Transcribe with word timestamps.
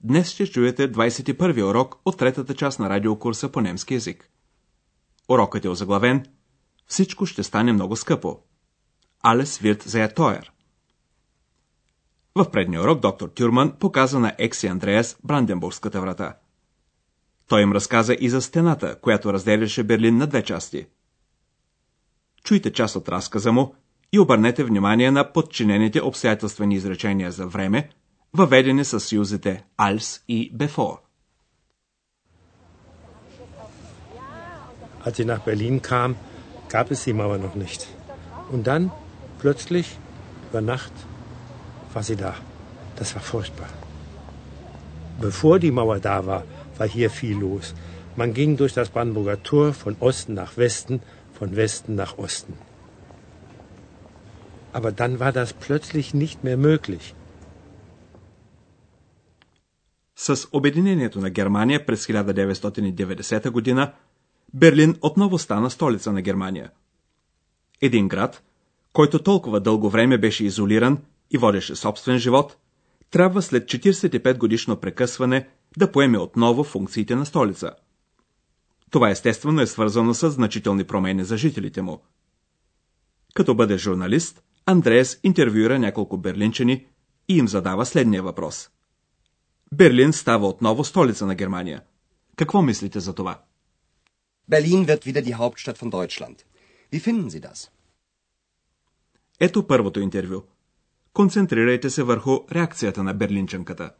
днес 0.00 0.30
ще 0.30 0.46
чуете 0.46 0.92
21-ви 0.92 1.62
урок 1.62 1.96
от 2.04 2.18
третата 2.18 2.54
част 2.54 2.78
на 2.78 2.90
радиокурса 2.90 3.52
по 3.52 3.60
немски 3.60 3.94
язик. 3.94 4.30
Урокът 5.28 5.64
е 5.64 5.68
озаглавен 5.68 6.26
Всичко 6.86 7.26
ще 7.26 7.42
стане 7.42 7.72
много 7.72 7.96
скъпо. 7.96 8.38
Wird 9.24 9.82
sehr 9.86 10.16
teuer. 10.16 10.48
В 12.34 12.50
предния 12.50 12.82
урок 12.82 13.00
доктор 13.00 13.28
Тюрман 13.28 13.76
показа 13.78 14.18
на 14.18 14.32
Екси 14.38 14.66
Андреас 14.66 15.16
Бранденбургската 15.24 16.00
врата. 16.00 16.36
Той 17.48 17.62
им 17.62 17.72
разказа 17.72 18.16
и 18.20 18.30
за 18.30 18.42
стената, 18.42 19.00
която 19.00 19.32
разделяше 19.32 19.84
Берлин 19.84 20.16
на 20.16 20.26
две 20.26 20.44
части. 20.44 20.86
Чуйте 22.44 22.72
част 22.72 22.96
от 22.96 23.08
разказа 23.08 23.52
му 23.52 23.74
и 24.12 24.18
обърнете 24.18 24.64
внимание 24.64 25.10
на 25.10 25.32
подчинените 25.32 26.02
обстоятелствени 26.02 26.74
изречения 26.74 27.32
за 27.32 27.46
време, 27.46 27.90
въведени 28.33 28.85
с 28.85 28.99
съюзите 28.99 29.63
als 29.77 30.23
и 30.27 30.51
bevor. 30.57 30.99
Als 35.05 35.17
sie 35.17 35.25
nach 35.25 35.43
Berlin 35.49 35.81
kam, 35.81 36.15
gab 36.69 36.89
es 36.91 37.03
die 37.03 37.13
Mauer 37.13 37.37
noch 37.37 37.55
nicht. 37.55 37.81
Und 38.53 38.65
dann, 38.67 38.91
plötzlich, 39.39 39.87
über 40.49 40.61
Nacht, 40.61 40.95
war 41.93 42.03
sie 42.03 42.15
da. 42.15 42.33
Das 42.95 43.13
war 43.15 43.21
furchtbar. 43.21 43.69
Bevor 45.19 45.59
die 45.59 45.71
Mauer 45.79 45.99
da 45.99 46.25
war, 46.25 46.43
war 46.77 46.87
hier 46.87 47.09
viel 47.09 47.37
los. 47.37 47.75
Man 48.15 48.33
ging 48.33 48.57
durch 48.57 48.73
das 48.73 48.89
Brandenburger 48.89 49.43
Tor 49.43 49.73
von 49.73 49.95
Osten 49.99 50.33
nach 50.33 50.57
Westen, 50.57 51.01
von 51.37 51.55
Westen 51.55 51.93
nach 51.95 52.17
Osten. 52.17 52.53
Aber 54.73 54.91
dann 54.91 55.19
war 55.19 55.31
das 55.31 55.53
plötzlich 55.53 56.13
nicht 56.13 56.43
mehr 56.43 56.57
möglich. 56.57 57.13
С 60.22 60.48
обединението 60.52 61.20
на 61.20 61.30
Германия 61.30 61.86
през 61.86 62.06
1990 62.06 63.50
година 63.50 63.92
Берлин 64.54 64.96
отново 65.02 65.38
стана 65.38 65.70
столица 65.70 66.12
на 66.12 66.22
Германия. 66.22 66.70
Един 67.80 68.08
град, 68.08 68.42
който 68.92 69.22
толкова 69.22 69.60
дълго 69.60 69.90
време 69.90 70.18
беше 70.18 70.44
изолиран 70.44 70.98
и 71.30 71.38
водеше 71.38 71.76
собствен 71.76 72.18
живот, 72.18 72.56
трябва 73.10 73.42
след 73.42 73.64
45 73.64 74.38
годишно 74.38 74.76
прекъсване 74.76 75.48
да 75.76 75.92
поеме 75.92 76.18
отново 76.18 76.64
функциите 76.64 77.14
на 77.14 77.26
столица. 77.26 77.70
Това 78.90 79.10
естествено 79.10 79.60
е 79.60 79.66
свързано 79.66 80.14
с 80.14 80.30
значителни 80.30 80.84
промени 80.84 81.24
за 81.24 81.36
жителите 81.36 81.82
му. 81.82 82.02
Като 83.34 83.54
бъде 83.54 83.78
журналист, 83.78 84.42
Андреас 84.66 85.20
интервюира 85.22 85.78
няколко 85.78 86.18
берлинчани 86.18 86.86
и 87.28 87.38
им 87.38 87.48
задава 87.48 87.86
следния 87.86 88.22
въпрос. 88.22 88.70
Берлин 89.74 90.12
става 90.12 90.48
отново 90.48 90.84
столица 90.84 91.26
на 91.26 91.34
Германия. 91.34 91.82
Какво 92.36 92.62
мислите 92.62 93.00
за 93.00 93.14
това? 93.14 93.42
Berlin 94.50 94.86
wird 94.86 95.04
wieder 95.06 95.22
die 95.22 95.34
Hauptstadt 95.34 95.78
von 95.78 95.90
Deutschland. 95.90 96.36
Wie 96.92 97.00
finden 97.00 97.30
Sie 97.30 97.40
das? 97.40 97.70
Ето 99.40 99.66
първото 99.66 100.00
интервю. 100.00 100.42
Концентрирайте 101.12 101.90
се 101.90 102.02
върху 102.02 102.38
реакцията 102.52 103.02
на 103.02 103.14
берлинчанката. 103.14 103.90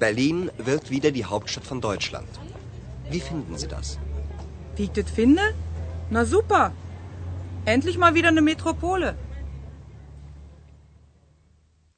Berlin 0.00 0.50
wird 0.60 0.84
wieder 0.90 1.12
die 1.12 1.24
Hauptstadt 1.24 1.66
von 1.66 1.80
Deutschland. 1.80 2.28
Wie 3.10 3.20
finden 3.20 3.58
Sie 3.58 3.68
das? 3.68 3.98
Wie 4.76 4.84
ich 4.84 4.92
das 4.92 5.10
finde? 5.10 5.42
Na 6.10 6.24
super. 6.24 6.64
Endlich 7.66 7.96
mal 7.98 8.14
wieder 8.14 8.30
eine 8.34 8.44
Metropole. 8.52 9.25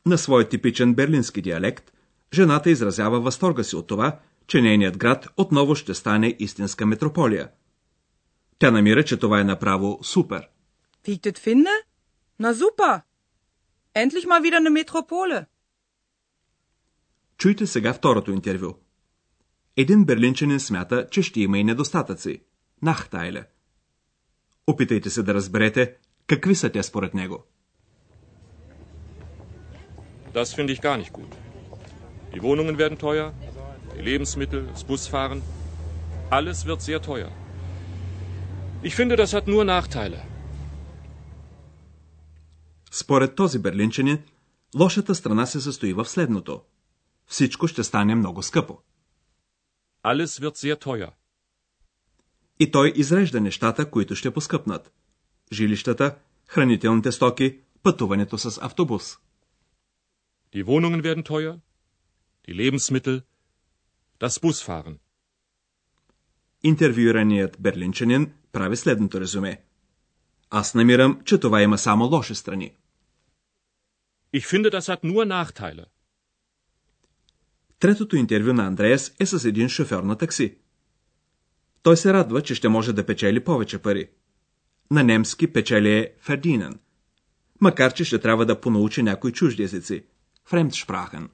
На 0.08 0.18
свой 0.18 0.48
типичен 0.48 0.94
берлински 0.94 1.42
диалект, 1.42 1.92
жената 2.34 2.70
изразява 2.70 3.20
възторга 3.20 3.64
си 3.64 3.76
от 3.76 3.86
това, 3.86 4.18
че 4.46 4.60
нейният 4.60 4.98
град 4.98 5.28
отново 5.36 5.74
ще 5.74 5.94
стане 5.94 6.36
истинска 6.38 6.86
метрополия. 6.86 7.50
Тя 8.58 8.70
намира, 8.70 9.04
че 9.04 9.16
това 9.16 9.40
е 9.40 9.44
направо 9.44 9.98
супер. 10.02 10.48
Wie 11.06 11.20
ich 11.20 11.38
finde? 11.38 11.70
Na 12.40 12.52
super. 12.54 13.02
Endlich 13.94 14.26
mal 14.26 14.40
wieder 14.42 14.58
eine 14.60 14.84
Metropole. 14.84 15.46
Чуйте 17.38 17.66
сега 17.66 17.92
второто 17.92 18.32
интервю. 18.32 18.74
Един 19.76 20.04
берлинчанин 20.04 20.60
смята, 20.60 21.06
че 21.10 21.22
ще 21.22 21.40
има 21.40 21.58
и 21.58 21.64
недостатъци. 21.64 22.42
Нахтайле. 22.82 23.46
Опитайте 24.66 25.10
се 25.10 25.22
да 25.22 25.34
разберете 25.34 25.96
какви 26.26 26.54
са 26.54 26.70
те 26.70 26.82
според 26.82 27.14
него. 27.14 27.44
Das 30.38 30.48
finde 30.56 30.72
ich 30.74 30.80
gar 30.88 30.96
nicht 31.02 31.12
gut. 31.20 31.32
Die 32.34 32.42
Wohnungen 32.48 32.76
werden 32.82 32.98
teuer, 33.06 33.26
die 33.94 34.02
Lebensmittel, 34.10 34.60
das 34.72 34.82
Busfahren. 34.90 35.40
Alles 36.38 36.58
wird 36.68 36.80
sehr 36.88 37.00
teuer. 37.10 37.30
Ich 38.88 38.94
finde, 38.98 39.14
das 39.22 39.30
hat 39.36 39.46
nur 39.54 39.64
Nachteile. 39.64 40.20
Според 42.90 43.34
този 43.34 43.58
берлинчанин, 43.58 44.18
лошата 44.78 45.14
страна 45.14 45.46
се 45.46 45.60
състои 45.60 45.92
в 45.92 46.08
следното. 46.08 46.60
Всичко 47.26 47.68
ще 47.68 47.84
стане 47.84 48.14
много 48.14 48.42
скъпо. 48.42 48.78
Alles 50.04 50.42
wird 50.42 50.56
sehr 50.56 50.84
teuer. 50.84 51.10
И 52.60 52.70
той 52.70 52.92
изрежда 52.96 53.40
нещата, 53.40 53.90
които 53.90 54.14
ще 54.14 54.30
поскъпнат. 54.30 54.92
Жилищата, 55.52 56.16
хранителните 56.46 57.12
стоки, 57.12 57.58
пътуването 57.82 58.38
с 58.38 58.58
автобус. 58.62 59.18
Die 60.54 60.66
Wohnungen 60.66 61.02
werden 61.04 61.24
teuer, 61.24 61.60
die 62.46 62.54
Lebensmittel, 62.54 63.22
das 64.18 64.40
Busfahren. 64.40 64.98
Интервюираният 66.62 67.56
берлинчанин 67.60 68.32
прави 68.52 68.76
следното 68.76 69.20
резюме. 69.20 69.62
Аз 70.50 70.74
намирам, 70.74 71.20
че 71.24 71.38
това 71.38 71.62
има 71.62 71.78
само 71.78 72.04
лоши 72.04 72.34
страни. 72.34 72.74
Ich 74.34 74.46
finde, 74.46 74.70
das 74.70 74.88
hat 74.88 75.02
nur 75.04 75.24
Nachteile. 75.24 75.84
Третото 77.78 78.16
интервю 78.16 78.52
на 78.52 78.66
Андреас 78.66 79.14
е 79.20 79.26
с 79.26 79.44
един 79.44 79.68
шофьор 79.68 80.02
на 80.02 80.18
такси. 80.18 80.56
Той 81.82 81.96
се 81.96 82.12
радва, 82.12 82.42
че 82.42 82.54
ще 82.54 82.68
може 82.68 82.92
да 82.92 83.06
печели 83.06 83.44
повече 83.44 83.78
пари. 83.78 84.08
На 84.90 85.04
немски 85.04 85.52
печели 85.52 85.92
е 85.92 86.12
Фердинен, 86.20 86.78
макар 87.60 87.94
че 87.94 88.04
ще 88.04 88.18
трябва 88.18 88.46
да 88.46 88.60
понаучи 88.60 89.02
някои 89.02 89.32
чужди 89.32 89.62
езици. 89.62 90.04
Fremdsprachen. 90.47 91.29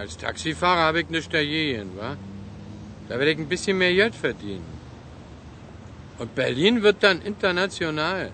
Als 0.00 0.16
Taxifahrer 0.24 0.84
habe 0.88 1.00
ich 1.00 1.08
nichts 1.08 1.30
dagegen, 1.30 1.88
wa? 1.96 2.16
Da 3.08 3.12
werde 3.18 3.30
ich 3.32 3.38
ein 3.38 3.48
bisschen 3.54 3.78
mehr 3.78 3.94
Geld 3.94 4.14
verdienen. 4.14 4.66
Und 6.18 6.34
Berlin 6.34 6.82
wird 6.82 7.02
dann 7.02 7.20
international. 7.32 8.32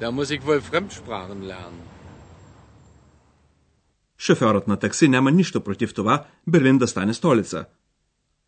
Da 0.00 0.10
muss 0.10 0.30
ich 0.30 0.42
wohl 0.46 0.60
Fremdsprachen 0.60 1.42
lernen. 1.42 1.82
Шофьорът 4.18 4.68
на 4.68 4.76
такси 4.76 5.08
няма 5.08 5.30
нищо 5.30 5.64
против 5.64 5.94
това 5.94 6.24
Берлин 6.46 6.78
да 6.78 6.88
стане 6.88 7.14
столица. 7.14 7.64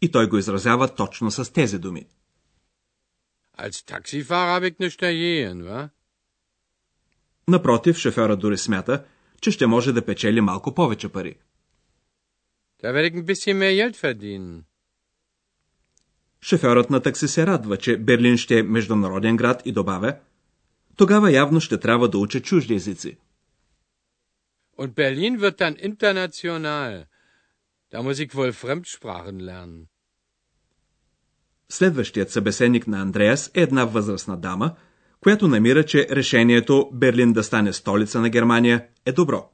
И 0.01 0.11
той 0.11 0.29
го 0.29 0.39
изразява 0.39 0.95
точно 0.95 1.31
с 1.31 1.53
тези 1.53 1.79
думи. 1.79 2.07
Als 3.59 3.77
Taxifahrer 3.93 4.53
habe 4.57 4.67
ich 4.71 4.79
nichts 4.83 4.99
dagegen, 5.07 5.59
wa? 5.69 5.81
Напротив, 7.50 7.98
шофьорът 7.98 8.40
дори 8.40 8.58
смята, 8.58 9.04
че 9.42 9.52
ще 9.52 9.68
може 9.68 9.94
да 9.94 10.06
печели 10.06 10.42
малко 10.42 10.76
повече 10.76 11.10
пари. 11.10 11.36
Da 12.84 12.88
werde 12.94 13.08
ich 13.10 13.16
ein 13.20 13.26
bisschen 13.26 13.58
mehr 13.62 13.74
Geld 13.80 13.96
verdienen. 14.04 14.64
Шофьорът 16.42 16.90
на 16.90 17.00
такси 17.00 17.28
се 17.28 17.48
радва, 17.48 17.78
че 17.78 17.98
Берлин 17.98 18.38
ще 18.38 18.60
е 18.60 18.64
международен 18.64 19.38
град 19.38 19.62
и 19.66 19.72
добавя, 19.72 20.16
тогава 20.96 21.32
явно 21.32 21.60
ще 21.60 21.80
трябва 21.80 22.10
да 22.10 22.18
уча 22.18 22.42
чужди 22.42 22.74
езици. 22.74 23.18
Und 24.78 24.94
Berlin 24.94 25.40
wird 25.40 25.58
dann 25.60 25.76
international. 25.90 27.06
Da 27.92 27.98
muss 28.06 28.18
ich 28.26 28.32
wohl 28.34 28.52
Fremdsprachen 28.64 29.38
lernen. 29.50 29.88
Следващият 31.70 32.32
събеседник 32.32 32.88
на 32.88 33.02
Андреас 33.02 33.52
е 33.54 33.62
една 33.62 33.86
възрастна 33.86 34.38
дама, 34.38 34.76
която 35.22 35.48
намира, 35.48 35.86
че 35.86 36.08
решението 36.12 36.90
Берлин 36.94 37.34
да 37.34 37.44
стане 37.44 37.74
столица 37.74 38.22
на 38.22 38.30
Германия 38.30 38.88
е 39.06 39.12
добро. 39.12 39.50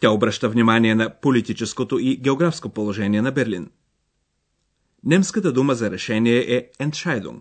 Тя 0.00 0.10
обръща 0.10 0.48
внимание 0.48 0.94
на 0.94 1.20
политическото 1.20 1.98
и 1.98 2.16
географско 2.16 2.68
положение 2.68 3.22
на 3.22 3.32
Берлин. 3.32 3.70
Немската 5.04 5.52
дума 5.52 5.74
за 5.74 5.90
решение 5.90 6.38
е 6.38 6.70
Entscheidung. 6.80 7.40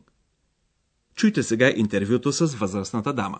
Чуйте 1.15 1.43
сега 1.43 1.73
интервюто 1.75 2.31
с 2.31 2.55
възрастната 2.55 3.13
дама. 3.13 3.39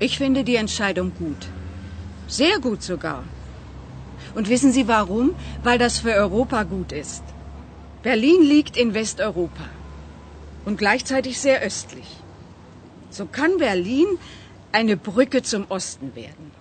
Ich 0.00 0.18
finde 0.18 0.44
die 0.44 0.58
Entscheidung 0.64 1.10
gut. 1.22 1.42
Sehr 2.28 2.56
gut 2.66 2.80
sogar. 2.90 3.22
Und 4.36 4.44
wissen 4.48 4.70
Sie 4.76 4.86
warum? 4.94 5.26
Weil 5.64 5.78
das 5.84 5.94
für 6.04 6.14
Europa 6.24 6.58
gut 6.74 6.90
ist. 7.04 7.24
Berlin 8.04 8.40
liegt 8.54 8.74
in 8.82 8.88
Westeuropa 8.94 9.77
und 10.67 10.75
gleichzeitig 10.77 11.35
sehr 11.39 11.59
östlich. 11.69 12.09
So 13.17 13.23
kann 13.37 13.57
Berlin 13.57 14.09
eine 14.71 14.95
Brücke 14.97 15.41
zum 15.51 15.63
Osten 15.69 16.15
werden. 16.15 16.51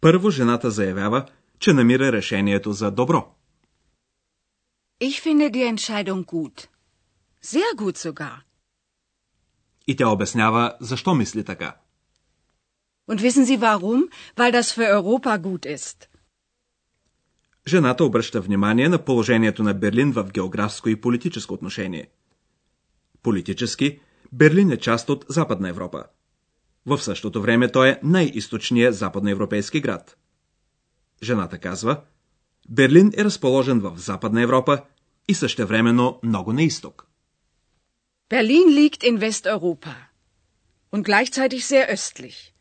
Първо 0.00 0.30
жената 0.30 0.70
заявява, 0.70 1.26
че 1.60 1.72
намира 1.72 2.12
решението 2.12 2.72
за 2.72 2.90
добро. 2.90 3.34
Ich 5.00 5.20
finde 5.22 5.50
die 5.50 5.64
Entscheidung 5.74 6.24
gut. 6.26 6.68
Sehr 7.42 7.70
gut 7.76 7.96
sogar. 7.96 8.42
И 9.86 9.96
тя 9.96 10.08
обяснява 10.08 10.76
защо 10.80 11.14
мисли 11.14 11.44
така. 11.44 11.74
Und 13.08 13.22
wissen 13.22 13.44
Sie 13.44 13.60
warum? 13.60 14.08
Weil 14.36 14.52
das 14.52 14.72
für 14.72 14.86
Europa 14.98 15.36
gut 15.36 15.64
ist. 15.66 16.08
Жената 17.67 18.05
обръща 18.05 18.41
внимание 18.41 18.89
на 18.89 18.97
положението 19.05 19.63
на 19.63 19.73
Берлин 19.73 20.11
в 20.11 20.31
географско 20.31 20.89
и 20.89 21.01
политическо 21.01 21.53
отношение. 21.53 22.07
Политически, 23.23 23.99
Берлин 24.33 24.71
е 24.71 24.77
част 24.77 25.09
от 25.09 25.25
Западна 25.29 25.69
Европа. 25.69 26.03
В 26.85 26.99
същото 27.01 27.41
време 27.41 27.71
той 27.71 27.89
е 27.89 27.99
най-источният 28.03 28.95
западноевропейски 28.95 29.81
град. 29.81 30.17
Жената 31.23 31.57
казва, 31.57 32.01
Берлин 32.69 33.11
е 33.17 33.23
разположен 33.25 33.79
в 33.79 33.93
Западна 33.97 34.41
Европа 34.41 34.81
и 35.27 35.33
същевременно 35.33 36.19
много 36.23 36.53
на 36.53 36.63
изток. 36.63 37.07
Berlin 38.29 38.67
liegt 38.79 39.03
in 39.03 39.15
Westeuropa 39.19 39.93
und 40.93 41.03
gleichzeitig 41.03 41.61
sehr 41.61 41.95
östlich. 41.95 42.51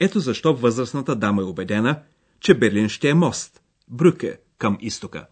Ето 0.00 0.20
защо 0.20 0.54
възрастната 0.54 1.16
дама 1.16 1.42
е 1.42 1.44
убедена, 1.44 2.02
че 2.40 2.54
Берлин 2.54 2.88
ще 2.88 3.08
е 3.08 3.14
мост, 3.14 3.62
брюке 3.88 4.38
към 4.58 4.78
изтока. 4.80 5.26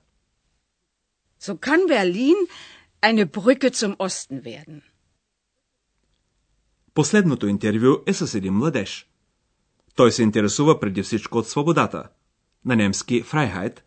So 1.42 1.54
kann 1.66 1.86
Berlin 1.86 2.38
eine 3.02 3.24
Brücke 3.24 3.70
zum 3.70 3.96
Osten 3.96 4.42
werden. 4.42 4.82
Последното 6.94 7.46
интервю 7.46 7.96
е 8.06 8.12
с 8.12 8.34
един 8.34 8.54
младеж. 8.54 9.08
Той 9.94 10.12
се 10.12 10.22
интересува 10.22 10.80
преди 10.80 11.02
всичко 11.02 11.38
от 11.38 11.48
свободата, 11.48 12.08
на 12.64 12.76
немски 12.76 13.24
Freiheit, 13.24 13.80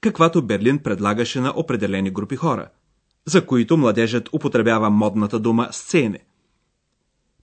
каквато 0.00 0.42
Берлин 0.42 0.78
предлагаше 0.78 1.40
на 1.40 1.52
определени 1.56 2.10
групи 2.10 2.36
хора, 2.36 2.68
за 3.26 3.46
които 3.46 3.76
младежът 3.76 4.28
употребява 4.32 4.90
модната 4.90 5.38
дума 5.38 5.68
сцене. 5.72 6.18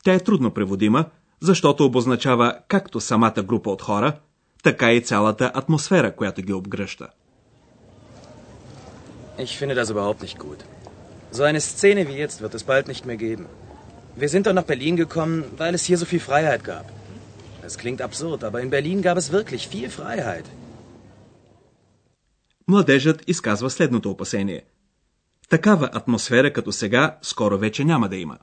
Тя 0.03 0.13
е 0.13 0.19
трудно 0.19 0.53
преводима, 0.53 1.05
защото 1.39 1.85
обозначава 1.85 2.59
както 2.67 2.99
самата 2.99 3.43
група 3.43 3.69
от 3.69 3.81
хора, 3.81 4.19
така 4.63 4.91
и 4.91 5.01
цялата 5.01 5.51
атмосфера, 5.53 6.15
която 6.15 6.41
ги 6.41 6.53
обгръща. 6.53 7.07
Ich 9.37 9.57
finde 9.59 9.75
das 9.81 9.89
überhaupt 9.93 10.21
nicht 10.21 10.37
gut. 10.47 10.59
So 11.37 11.41
eine 11.49 11.61
Szene 11.71 12.01
wie 12.09 12.17
jetzt 12.23 12.37
wird 12.43 12.53
es 12.59 12.63
bald 12.71 12.85
nicht 12.91 13.03
mehr 13.09 13.19
geben. 13.27 13.45
Wir 14.21 14.29
sind 14.33 14.43
doch 14.45 14.57
nach 14.59 14.69
Berlin 14.73 14.95
gekommen, 15.03 15.37
weil 15.61 15.73
es 15.77 15.83
hier 15.89 15.97
so 16.01 16.05
viel 16.11 16.23
Freiheit 16.29 16.63
gab. 16.71 16.85
Es 17.67 17.77
klingt 17.81 18.01
absurd, 18.07 18.39
aber 18.47 18.59
in 18.65 18.69
Berlin 18.75 18.99
gab 19.07 19.17
es 19.17 19.27
wirklich 19.37 19.63
viel 19.73 19.89
Freiheit. 19.99 20.47
Младежът 22.67 23.29
изказва 23.29 23.69
следното 23.69 24.11
опасение. 24.11 24.63
Такава 25.49 25.89
атмосфера 25.93 26.53
като 26.53 26.71
сега 26.71 27.17
скоро 27.21 27.57
вече 27.57 27.83
няма 27.83 28.09
да 28.09 28.15
има. 28.15 28.37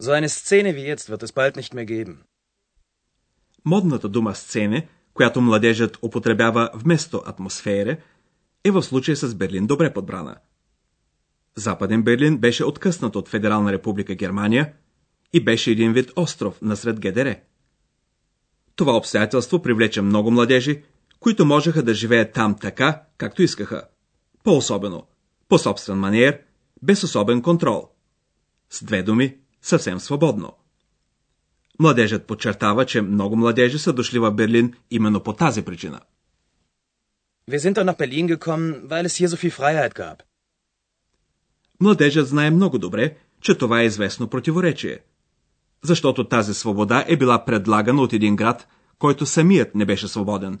So 0.00 0.10
eine 0.10 0.28
Szene 0.28 0.74
wie 0.76 0.86
jetzt 0.92 1.08
wird 1.10 1.22
es 1.22 1.32
bald 1.32 1.56
nicht 1.56 1.72
mehr 1.74 1.86
geben. 1.86 2.24
Модната 3.64 4.08
дума 4.08 4.34
сцене, 4.34 4.88
която 5.14 5.40
младежът 5.40 5.98
употребява 6.02 6.70
вместо 6.74 7.22
атмосфера, 7.26 7.96
е 8.64 8.70
в 8.70 8.82
случая 8.82 9.16
с 9.16 9.34
Берлин 9.34 9.66
добре 9.66 9.92
подбрана. 9.92 10.36
Западен 11.54 12.02
Берлин 12.02 12.38
беше 12.38 12.64
откъснат 12.64 13.16
от 13.16 13.28
Федерална 13.28 13.72
република 13.72 14.14
Германия 14.14 14.72
и 15.32 15.44
беше 15.44 15.70
един 15.70 15.92
вид 15.92 16.12
остров 16.16 16.62
насред 16.62 17.00
ГДР. 17.00 17.36
Това 18.76 18.96
обстоятелство 18.96 19.62
привлече 19.62 20.02
много 20.02 20.30
младежи, 20.30 20.82
които 21.20 21.44
можеха 21.44 21.82
да 21.82 21.94
живеят 21.94 22.32
там 22.32 22.58
така, 22.58 23.02
както 23.16 23.42
искаха. 23.42 23.82
По-особено, 24.42 25.06
по 25.48 25.58
собствен 25.58 25.98
маниер, 25.98 26.38
без 26.82 27.02
особен 27.02 27.42
контрол. 27.42 27.88
С 28.70 28.84
две 28.84 29.02
думи, 29.02 29.36
съвсем 29.62 30.00
свободно. 30.00 30.52
Младежът 31.78 32.26
подчертава, 32.26 32.86
че 32.86 33.02
много 33.02 33.36
младежи 33.36 33.78
са 33.78 33.92
дошли 33.92 34.18
в 34.18 34.30
Берлин 34.30 34.74
именно 34.90 35.20
по 35.20 35.32
тази 35.32 35.62
причина. 35.62 36.00
Wir 37.50 37.58
sind 37.58 37.74
doch 37.76 37.84
nach 37.84 37.98
Berlin 37.98 38.26
gekommen, 38.26 38.88
weil 38.90 39.04
es 39.08 39.14
hier 39.18 39.28
so 39.28 39.36
viel 39.36 39.50
Freiheit 39.50 39.94
gab. 39.94 40.22
Младежът 41.80 42.28
знае 42.28 42.50
много 42.50 42.78
добре, 42.78 43.16
че 43.40 43.54
това 43.54 43.80
е 43.80 43.84
известно 43.84 44.28
противоречие. 44.28 44.98
Защото 45.82 46.28
тази 46.28 46.54
свобода 46.54 47.04
е 47.08 47.16
била 47.16 47.44
предлагана 47.44 48.02
от 48.02 48.12
един 48.12 48.36
град, 48.36 48.68
който 48.98 49.26
самият 49.26 49.74
не 49.74 49.84
беше 49.86 50.08
свободен, 50.08 50.58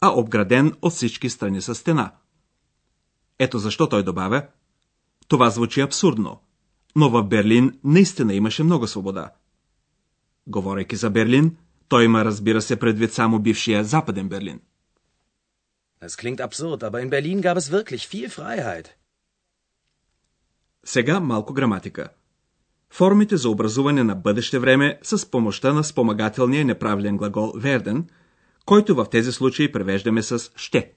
а 0.00 0.08
обграден 0.08 0.72
от 0.82 0.92
всички 0.92 1.30
страни 1.30 1.60
с 1.60 1.74
стена. 1.74 2.12
Ето 3.38 3.58
защо 3.58 3.88
той 3.88 4.02
добавя, 4.02 4.46
това 5.28 5.50
звучи 5.50 5.80
абсурдно, 5.80 6.40
но 6.96 7.10
в 7.10 7.22
Берлин 7.22 7.78
наистина 7.84 8.34
имаше 8.34 8.62
много 8.62 8.86
свобода. 8.86 9.30
Говорейки 10.46 10.96
за 10.96 11.10
Берлин, 11.10 11.56
той 11.88 12.04
има, 12.04 12.24
разбира 12.24 12.62
се, 12.62 12.76
предвид 12.76 13.12
само 13.12 13.38
бившия 13.38 13.84
Западен 13.84 14.28
Берлин. 14.28 14.60
Es 16.02 16.14
klingt 16.22 16.40
absurd, 16.40 16.80
aber 16.82 17.00
in 17.04 17.10
Berlin 17.10 17.40
gab 17.40 17.56
es 17.56 17.70
wirklich 17.70 18.02
viel 18.12 18.28
Freiheit. 18.28 18.88
Сега 20.84 21.20
малко 21.20 21.52
граматика. 21.54 22.08
Формите 22.90 23.36
за 23.36 23.50
образуване 23.50 24.04
на 24.04 24.14
бъдеще 24.14 24.58
време 24.58 24.98
са 25.02 25.18
с 25.18 25.30
помощта 25.30 25.72
на 25.72 25.84
спомагателния 25.84 26.64
неправилен 26.64 27.16
глагол 27.16 27.52
werden, 27.52 28.04
който 28.64 28.94
в 28.94 29.06
тези 29.10 29.32
случаи 29.32 29.72
превеждаме 29.72 30.22
с 30.22 30.50
ще. 30.56 30.92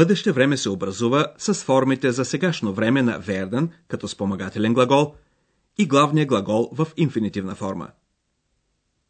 Бъдеще 0.00 0.32
време 0.32 0.56
се 0.56 0.68
образува 0.68 1.34
с 1.38 1.54
формите 1.54 2.12
за 2.12 2.24
сегашно 2.24 2.72
време 2.72 3.02
на 3.02 3.20
werden 3.22 3.68
като 3.88 4.08
спомагателен 4.08 4.74
глагол 4.74 5.14
и 5.78 5.86
главния 5.86 6.26
глагол 6.26 6.70
в 6.72 6.86
инфинитивна 6.96 7.54
форма. 7.54 7.90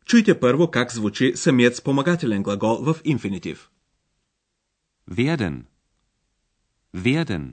Чуйте 0.05 0.41
първо 0.41 0.71
как 0.71 0.93
звучи 0.93 1.33
самият 1.37 1.77
спомагателен 1.77 2.43
глагол 2.43 2.77
в 2.83 2.97
инфинитив. 3.05 3.71
Werden. 5.11 5.63
Werden. 6.97 7.53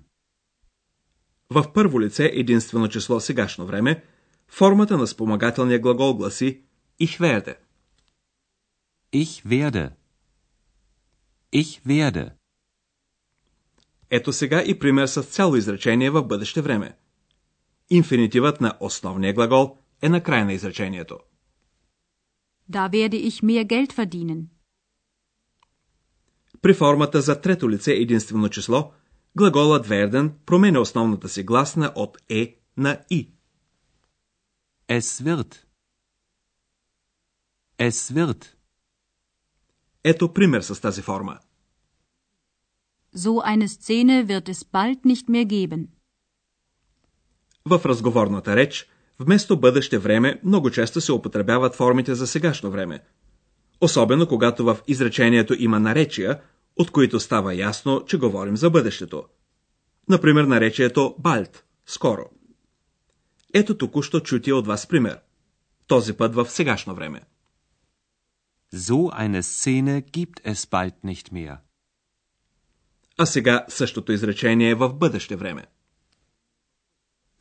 В 1.49 1.73
първо 1.73 2.01
лице 2.01 2.31
единствено 2.33 2.87
число 2.87 3.19
сегашно 3.19 3.65
време, 3.65 4.03
формата 4.47 4.97
на 4.97 5.07
спомагателния 5.07 5.79
глагол 5.79 6.17
гласи 6.17 6.61
Ich 7.01 7.19
werde. 7.19 7.55
Ich 9.13 9.45
werde. 9.45 9.91
Ich 11.53 11.81
werde. 11.85 12.36
Ето 14.09 14.33
сега 14.33 14.63
и 14.65 14.79
пример 14.79 15.07
с 15.07 15.23
цяло 15.23 15.55
изречение 15.55 16.09
в 16.09 16.23
бъдеще 16.23 16.61
време. 16.61 16.97
Инфинитивът 17.89 18.61
на 18.61 18.77
основния 18.79 19.33
глагол 19.33 19.77
е 20.01 20.09
на 20.09 20.23
край 20.23 20.45
на 20.45 20.53
изречението. 20.53 21.17
Da 22.71 22.89
werde 22.89 23.17
ich 23.29 23.43
mehr 23.43 23.65
Geld 23.65 23.93
verdienen. 23.93 24.45
При 26.61 26.73
формата 26.73 27.21
за 27.21 27.41
трето 27.41 27.69
лице 27.69 27.91
единствено 27.91 28.49
число, 28.49 28.91
глаголът 29.37 29.87
werden 29.87 30.31
променя 30.45 30.79
основната 30.79 31.29
си 31.29 31.43
гласна 31.43 31.91
от 31.95 32.17
е 32.29 32.59
на 32.77 32.99
и. 33.09 33.31
Es 34.89 35.23
wird. 35.23 35.57
Es 37.79 38.13
wird. 38.13 38.53
Ето 40.03 40.33
пример 40.33 40.61
с 40.61 40.81
тази 40.81 41.01
форма. 41.01 41.39
So 43.23 43.33
eine 43.53 43.67
Szene 43.67 44.15
wird 44.31 44.47
es 44.53 44.61
bald 44.75 44.99
nicht 45.05 45.27
mehr 45.29 45.45
geben. 45.45 45.87
В 47.65 47.85
разговорната 47.85 48.55
реч, 48.55 48.89
вместо 49.19 49.59
бъдеще 49.59 49.97
време, 49.97 50.39
много 50.43 50.71
често 50.71 51.01
се 51.01 51.11
употребяват 51.11 51.75
формите 51.75 52.15
за 52.15 52.27
сегашно 52.27 52.71
време. 52.71 52.99
Особено 53.81 54.27
когато 54.27 54.65
в 54.65 54.77
изречението 54.87 55.55
има 55.59 55.79
наречия, 55.79 56.41
от 56.75 56.91
които 56.91 57.19
става 57.19 57.55
ясно, 57.55 58.03
че 58.07 58.17
говорим 58.17 58.57
за 58.57 58.69
бъдещето. 58.69 59.23
Например, 60.09 60.43
наречието 60.43 61.15
bald– 61.21 61.61
скоро. 61.85 62.25
Ето 63.53 63.77
току-що 63.77 64.19
чутия 64.19 64.55
от 64.55 64.67
вас 64.67 64.87
пример. 64.87 65.19
Този 65.87 66.13
път 66.13 66.35
в 66.35 66.49
сегашно 66.49 66.95
време. 66.95 67.21
So 68.73 69.11
eine 69.23 69.41
Szene 69.41 70.01
gibt 70.01 70.41
es 70.51 70.65
bald 70.65 70.95
nicht 71.03 71.31
mehr. 71.31 71.66
А 73.17 73.25
сега 73.25 73.65
същото 73.69 74.11
изречение 74.11 74.75
в 74.75 74.93
бъдеще 74.93 75.35
време. 75.35 75.65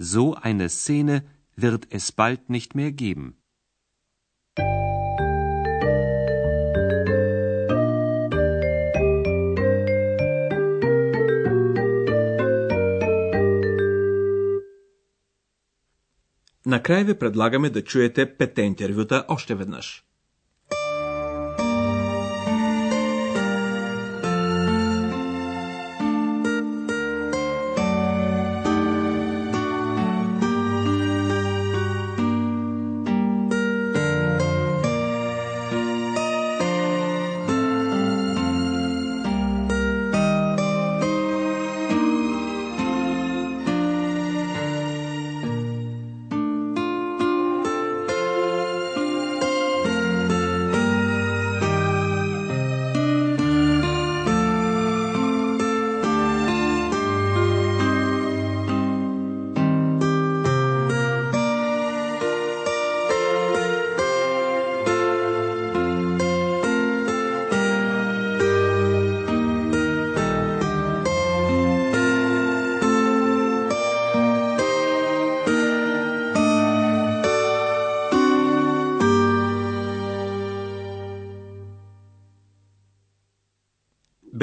So 0.02 0.34
eine 0.44 0.68
Szene 0.68 1.22
wird 1.60 1.86
es 1.90 2.12
bald 2.16 2.40
nicht 2.50 2.74
mehr 2.74 2.90
geben. 2.90 3.32
Накрая 16.66 17.04
ви 17.04 17.18
предлагаме 17.18 17.70
да 17.70 17.84
чуете 17.84 18.36
петте 18.36 18.62
интервюта 18.62 19.24
още 19.28 19.54
веднъж. 19.54 20.05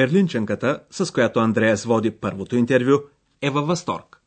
Берлинченката, 0.03 0.79
с 0.91 1.13
която 1.13 1.39
Андреас 1.39 1.85
води 1.85 2.11
първото 2.11 2.55
интервю, 2.55 2.97
е 3.41 3.49
във 3.49 3.67
възторг. 3.67 4.21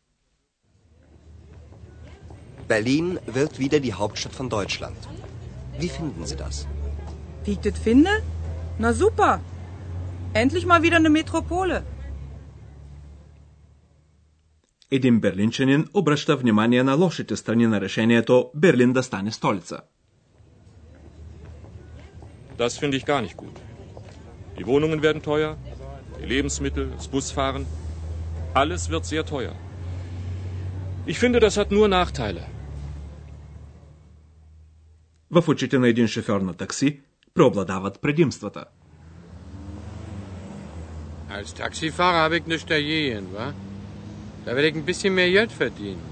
Berlin 2.69 3.19
wird 3.37 3.53
wieder 3.63 3.81
die 3.87 3.95
Hauptstadt 4.01 4.35
von 4.41 4.49
Deutschland. 4.57 4.99
Wie 5.81 5.91
finden 5.99 6.25
Sie 6.31 6.39
das? 6.45 6.57
Wie 7.45 7.53
ich 7.57 7.61
das 7.67 7.79
finde? 7.87 8.13
Na 8.83 8.91
super. 9.03 9.33
Endlich 10.43 10.65
mal 10.71 10.81
wieder 10.83 10.99
eine 11.03 11.13
Metropole. 11.23 11.83
Един 14.91 15.21
берлинчанин 15.21 15.89
обръща 15.95 16.37
внимание 16.37 16.83
на 16.83 16.95
лошите 16.95 17.37
страни 17.37 17.67
на 17.67 17.81
решението 17.81 18.51
Берлин 18.55 18.93
да 18.93 19.03
стане 19.03 19.33
столица. 19.33 19.81
Das 22.59 22.81
finde 22.81 22.97
ich 22.97 23.05
gar 23.05 23.23
nicht 23.23 23.37
gut. 23.37 23.66
Die 24.58 24.66
Wohnungen 24.66 25.02
werden 25.02 25.22
teuer, 25.22 25.58
die 26.20 26.26
Lebensmittel, 26.26 26.86
das 26.96 27.08
Busfahren. 27.08 27.66
Alles 28.54 28.90
wird 28.90 29.06
sehr 29.06 29.26
teuer. 29.26 29.56
Ich 31.06 31.18
finde, 31.20 31.40
das 31.40 31.58
hat 31.58 31.72
nur 31.72 31.88
Nachteile. 31.88 32.44
В 35.32 35.50
очите 35.50 35.80
на 35.80 35.88
един 35.88 36.08
шофьор 36.08 36.42
на 36.42 36.54
такси 36.54 37.00
преобладават 37.34 38.00
предимствата. 38.02 38.66
Als 41.30 41.54
Taxifahrer 41.54 42.22
habe 42.26 42.38
ich 42.38 42.46
nichts 42.46 42.66
dagegen, 42.66 43.28
wa? 43.34 43.54
Da 44.44 44.50
werde 44.56 44.68
ich 44.68 44.76
ein 44.76 44.86
bisschen 44.92 45.14
mehr 45.16 45.32
Geld 45.32 45.52
verdienen. 45.64 46.08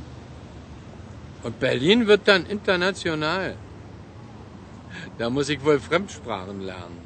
Und 1.43 1.60
Berlin 1.60 2.08
wird 2.08 2.24
dann 2.29 2.46
international. 2.46 3.55
Da 5.17 5.29
muss 5.29 5.50
ich 5.50 5.63
wohl 5.65 5.79
Fremdsprachen 5.79 6.62
lernen. 6.62 7.00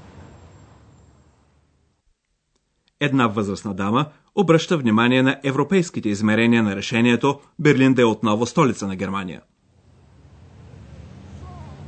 Една 2.99 3.27
възрастна 3.27 3.73
дама 3.73 4.05
обръща 4.35 4.77
внимание 4.77 5.23
на 5.23 5.39
европейските 5.43 6.09
измерения 6.09 6.63
на 6.63 6.75
решението 6.75 7.39
Берлин 7.59 7.93
да 7.93 8.01
е 8.01 8.05
отново 8.05 8.45
столица 8.45 8.87
на 8.87 8.95
Германия. 8.95 9.41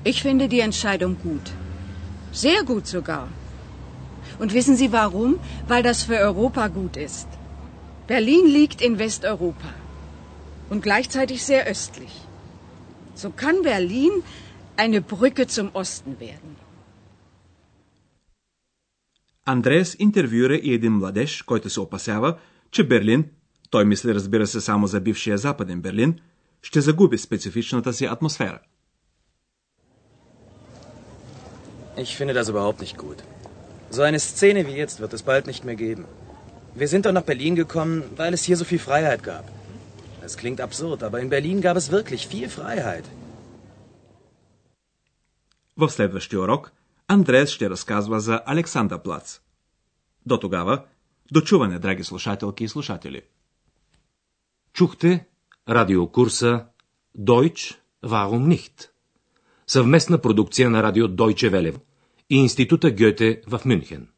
Ich 0.06 0.22
finde 0.26 0.46
die 0.54 0.62
Entscheidung 0.70 1.14
gut. 1.28 1.46
Sehr 2.44 2.60
gut 2.72 2.86
sogar. 2.96 3.26
Und 4.42 4.50
wissen 4.58 4.76
Sie 4.82 4.90
warum? 5.02 5.32
Weil 5.70 5.84
das 5.90 6.00
für 6.08 6.20
Europa 6.30 6.64
gut 6.80 6.96
ist. 7.10 7.28
Berlin 8.14 8.46
liegt 8.58 8.80
in 8.88 8.94
Westeuropa 9.00 9.72
und 10.72 10.80
gleichzeitig 10.88 11.40
sehr 11.52 11.64
östlich. 11.74 12.14
So 13.22 13.28
kann 13.42 13.58
Berlin 13.74 14.14
eine 14.84 15.02
Brücke 15.14 15.44
zum 15.56 15.68
Osten 15.82 16.12
werden. 16.20 16.52
Андреас 19.46 19.96
интервюира 20.00 20.56
и 20.56 20.74
един 20.74 20.94
младеж, 20.94 21.42
който 21.42 21.70
се 21.70 21.80
опасява, 21.80 22.38
че 22.72 22.88
Берлин, 22.88 23.26
той 23.70 23.86
мисли 23.86 24.16
разбира 24.16 24.48
се 24.48 24.62
само 24.62 24.88
за 24.88 25.02
бившия 25.02 25.38
западен 25.38 25.82
Берлин, 25.82 26.20
ще 26.62 26.82
загуби 26.82 27.18
специфичната 27.18 27.94
си 27.94 28.06
атмосфера. 28.06 28.60
Ich 31.98 32.18
finde 32.18 32.34
das 32.34 32.50
überhaupt 32.54 32.80
nicht 32.82 32.98
gut. 32.98 33.20
So 33.96 34.02
eine 34.10 34.20
Szene 34.20 34.62
wie 34.68 34.78
jetzt 34.84 34.98
wird 35.00 35.14
es 35.18 35.24
bald 35.30 35.46
nicht 35.52 35.64
mehr 35.68 35.78
geben. 35.86 36.04
Wir 36.82 36.88
sind 36.92 37.06
doch 37.06 37.16
nach 37.18 37.28
Berlin 37.32 37.56
gekommen, 37.64 37.98
weil 38.20 38.34
es 38.38 38.44
hier 38.48 38.58
so 38.62 38.66
viel 38.72 38.84
Freiheit 38.88 39.22
gab. 39.32 39.46
Es 40.28 40.34
klingt 40.42 40.60
absurd, 40.68 41.00
aber 41.08 41.18
in 41.24 41.30
Berlin 41.36 41.62
gab 41.68 41.78
es 41.82 41.92
wirklich 41.98 42.22
viel 42.34 42.50
Freiheit. 42.58 43.06
В 45.78 45.90
следващия 45.90 46.40
урок 46.40 46.72
Андреас 47.13 47.51
ще 47.51 47.71
разказва 47.71 48.21
за 48.21 48.43
Александър 48.47 49.03
Плац. 49.03 49.41
До 50.27 50.37
тогава, 50.37 50.85
дочуване, 51.33 51.79
драги 51.79 52.05
слушателки 52.05 52.65
и 52.65 52.69
слушатели. 52.69 53.23
Чухте 54.73 55.27
радиокурса 55.69 56.67
Deutsch, 57.19 57.77
warum 58.05 58.57
nicht? 58.57 58.89
Съвместна 59.67 60.19
продукция 60.19 60.71
на 60.71 60.83
радио 60.83 61.09
Deutsche 61.09 61.51
Welle 61.51 61.81
и 62.31 62.37
Института 62.37 62.91
Гьоте 62.91 63.43
в 63.47 63.61
Мюнхен. 63.65 64.09